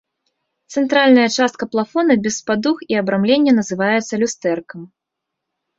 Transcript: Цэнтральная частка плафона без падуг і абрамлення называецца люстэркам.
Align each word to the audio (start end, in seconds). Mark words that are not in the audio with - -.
Цэнтральная 0.75 1.25
частка 1.37 1.63
плафона 1.73 2.13
без 2.23 2.41
падуг 2.49 2.77
і 2.95 3.01
абрамлення 3.03 3.51
называецца 3.61 4.13
люстэркам. 4.25 4.81